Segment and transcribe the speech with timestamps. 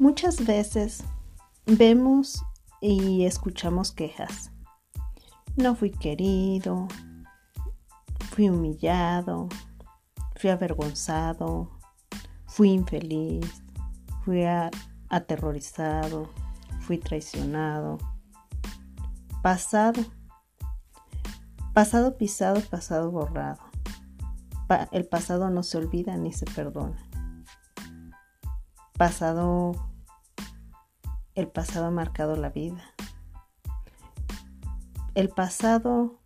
[0.00, 1.04] Muchas veces
[1.66, 2.42] vemos
[2.80, 4.50] y escuchamos quejas.
[5.56, 6.88] No fui querido,
[8.30, 9.50] fui humillado,
[10.36, 11.70] fui avergonzado,
[12.46, 13.62] fui infeliz,
[14.24, 14.42] fui
[15.10, 16.30] aterrorizado,
[16.80, 17.98] fui traicionado.
[19.42, 20.02] Pasado,
[21.74, 23.60] pasado pisado, pasado borrado.
[24.92, 26.96] el pasado no se olvida ni se perdona.
[28.96, 29.89] Pasado
[31.40, 32.82] el pasado ha marcado la vida.
[35.14, 36.20] El pasado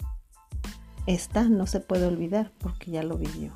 [1.06, 3.52] está, no se puede olvidar porque ya lo vivió.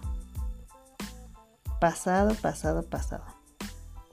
[1.80, 3.24] Pasado, pasado, pasado.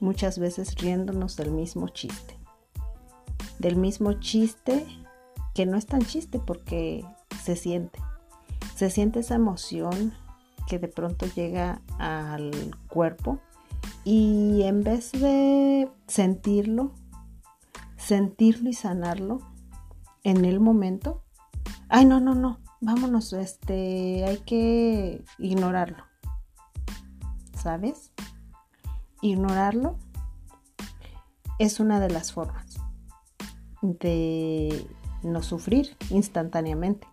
[0.00, 2.36] Muchas veces riéndonos del mismo chiste.
[3.58, 4.86] Del mismo chiste
[5.54, 7.04] que no es tan chiste porque
[7.42, 7.98] se siente.
[8.74, 10.12] Se siente esa emoción
[10.66, 13.40] que de pronto llega al cuerpo
[14.04, 16.92] y en vez de sentirlo,
[18.06, 19.40] sentirlo y sanarlo
[20.22, 21.24] en el momento.
[21.88, 26.04] Ay, no, no, no, vámonos, este, hay que ignorarlo.
[27.52, 28.12] ¿Sabes?
[29.22, 29.98] Ignorarlo
[31.58, 32.76] es una de las formas
[33.82, 34.88] de
[35.24, 37.08] no sufrir instantáneamente.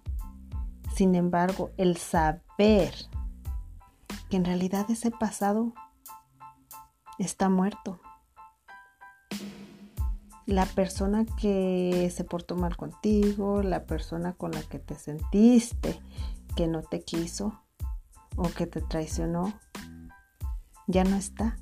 [0.93, 2.93] Sin embargo, el saber
[4.29, 5.73] que en realidad ese pasado
[7.17, 7.99] está muerto,
[10.53, 15.99] la persona que se portó mal contigo, la persona con la que te sentiste
[16.55, 17.59] que no te quiso
[18.35, 19.51] o que te traicionó,
[20.85, 21.57] ya no está.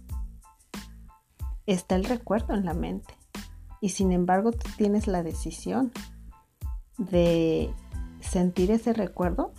[1.66, 3.14] Está el recuerdo en la mente.
[3.80, 5.94] Y sin embargo tú tienes la decisión
[6.98, 7.74] de
[8.20, 9.54] sentir ese recuerdo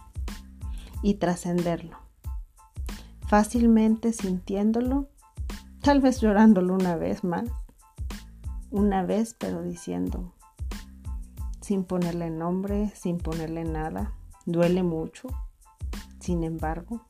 [1.03, 1.97] y trascenderlo.
[3.29, 5.09] Fácilmente sintiéndolo,
[5.81, 7.45] tal vez llorándolo una vez más
[8.73, 10.33] una vez, pero diciendo,
[11.61, 14.15] sin ponerle nombre, sin ponerle nada,
[14.47, 15.29] duele mucho.
[16.21, 17.03] Sin embargo,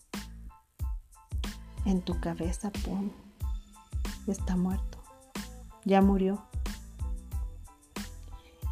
[1.85, 3.11] en tu cabeza, ¡pum!,
[4.27, 4.99] está muerto,
[5.85, 6.43] ya murió.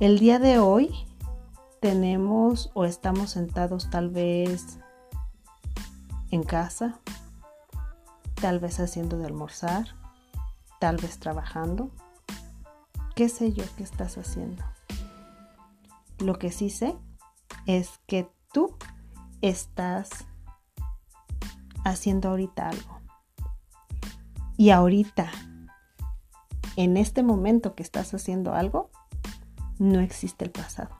[0.01, 0.91] El día de hoy
[1.81, 4.79] tenemos o estamos sentados tal vez
[6.31, 6.99] en casa,
[8.35, 9.89] tal vez haciendo de almorzar,
[10.81, 11.91] tal vez trabajando
[13.21, 14.65] ¿Qué sé yo que estás haciendo?
[16.21, 16.97] Lo que sí sé
[17.67, 18.75] es que tú
[19.43, 20.09] estás
[21.85, 22.99] haciendo ahorita algo.
[24.57, 25.31] Y ahorita,
[26.77, 28.91] en este momento que estás haciendo algo,
[29.79, 30.97] no existe el pasado.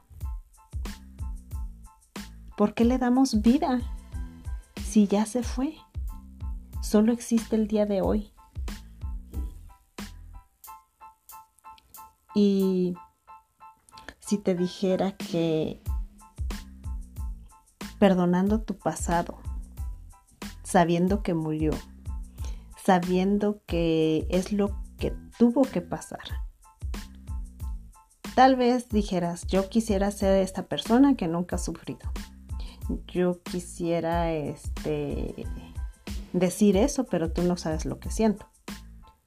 [2.55, 3.81] ¿Por qué le damos vida
[4.85, 5.75] si ya se fue?
[6.83, 8.31] Solo existe el día de hoy.
[12.35, 12.95] Y
[14.21, 15.83] si te dijera que
[17.99, 19.39] perdonando tu pasado,
[20.63, 21.73] sabiendo que murió,
[22.83, 26.21] sabiendo que es lo que tuvo que pasar,
[28.35, 32.11] tal vez dijeras, yo quisiera ser esta persona que nunca ha sufrido.
[33.07, 35.47] Yo quisiera este,
[36.33, 38.50] decir eso, pero tú no sabes lo que siento.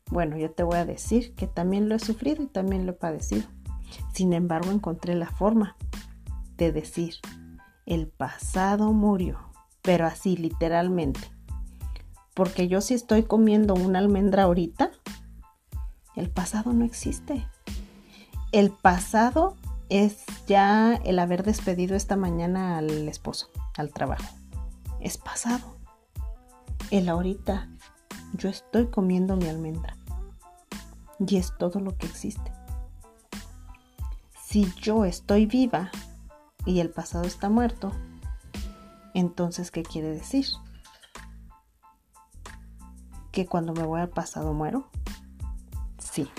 [0.10, 2.96] Bueno, yo te voy a decir que también lo he sufrido y también lo he
[2.96, 3.48] padecido.
[4.14, 5.76] Sin embargo, encontré la forma
[6.58, 7.16] de decir,
[7.86, 9.40] el pasado murió,
[9.82, 11.20] pero así literalmente.
[12.34, 14.92] Porque yo si estoy comiendo una almendra ahorita,
[16.16, 17.48] el pasado no existe.
[18.52, 19.56] El pasado
[19.90, 24.26] es ya el haber despedido esta mañana al esposo, al trabajo.
[25.00, 25.78] Es pasado.
[26.92, 27.70] El ahorita,
[28.34, 29.96] yo estoy comiendo mi almendra
[31.20, 32.52] y es todo lo que existe.
[34.46, 35.92] Si yo estoy viva
[36.66, 37.92] y el pasado está muerto,
[39.14, 40.46] entonces, ¿qué quiere decir?
[43.32, 44.90] ¿Que cuando me voy al pasado muero?
[45.98, 46.30] Sí.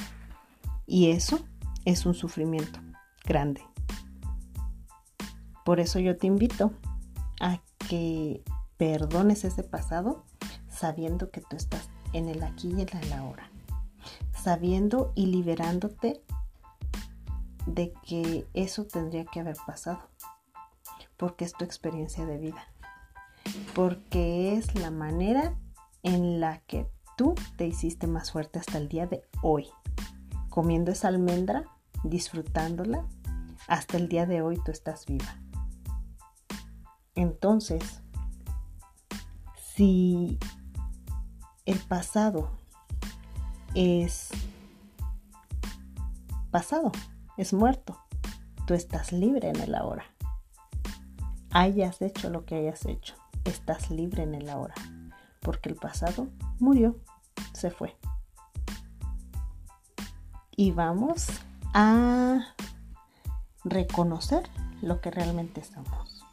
[0.86, 1.40] Y eso
[1.84, 2.80] es un sufrimiento
[3.24, 3.62] grande.
[5.64, 6.72] Por eso yo te invito
[7.40, 8.44] a que
[8.76, 10.24] perdones ese pasado
[10.74, 13.50] sabiendo que tú estás en el aquí y en el ahora.
[14.32, 16.22] Sabiendo y liberándote
[17.66, 20.00] de que eso tendría que haber pasado,
[21.16, 22.68] porque es tu experiencia de vida,
[23.74, 25.54] porque es la manera
[26.02, 26.86] en la que
[27.16, 29.68] tú te hiciste más fuerte hasta el día de hoy,
[30.50, 31.64] comiendo esa almendra,
[32.02, 33.06] disfrutándola,
[33.66, 35.38] hasta el día de hoy tú estás viva.
[37.14, 38.02] Entonces,
[39.74, 40.38] si
[41.66, 42.50] el pasado
[43.74, 44.30] es
[46.50, 46.92] pasado,
[47.36, 47.98] es muerto.
[48.66, 50.04] Tú estás libre en el ahora.
[51.50, 53.14] Hayas hecho lo que hayas hecho,
[53.44, 54.74] estás libre en el ahora,
[55.40, 56.28] porque el pasado
[56.58, 56.96] murió,
[57.52, 57.96] se fue.
[60.56, 61.26] Y vamos
[61.72, 62.40] a
[63.64, 64.48] reconocer
[64.82, 66.24] lo que realmente somos.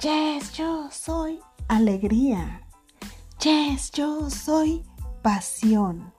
[0.00, 2.63] Yes, yo soy alegría.
[3.44, 4.82] Yes, yo soy
[5.20, 6.14] pasión.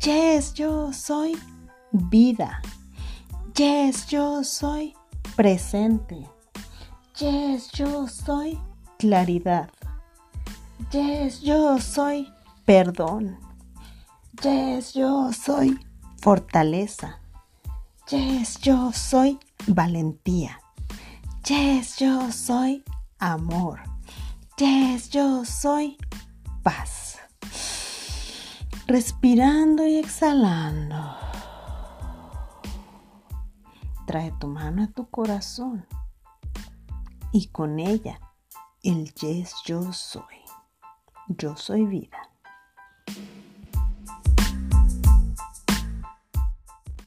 [0.00, 1.36] Yes, yo soy
[1.90, 2.62] vida.
[3.56, 4.94] Yes, yo soy
[5.34, 6.28] presente.
[7.18, 8.56] Yes, yo soy
[9.00, 9.68] claridad.
[10.92, 12.32] Yes, yo soy
[12.64, 13.36] perdón.
[14.40, 15.76] Yes, yo soy
[16.22, 17.18] fortaleza.
[18.08, 20.60] Yes, yo soy valentía.
[21.48, 22.84] Yes, yo soy
[23.18, 23.80] amor.
[24.56, 25.96] Yes, yo soy
[26.64, 27.18] paz.
[28.88, 31.16] Respirando y exhalando.
[34.06, 35.86] Trae tu mano a tu corazón
[37.32, 38.18] y con ella
[38.82, 40.22] el yes yo soy.
[41.28, 42.33] Yo soy vida.